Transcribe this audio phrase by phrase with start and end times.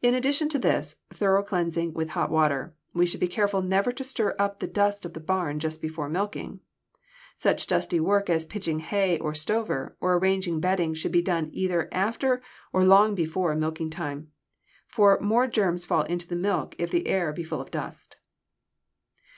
[0.00, 4.04] In addition to this thorough cleansing with hot water, we should be careful never to
[4.04, 6.60] stir up the dust of the barn just before milking.
[7.34, 11.88] Such dusty work as pitching hay or stover or arranging bedding should be done either
[11.90, 12.42] after
[12.72, 14.30] or long before milking time,
[14.86, 18.18] for more germs fall into the milk if the air be full of dust.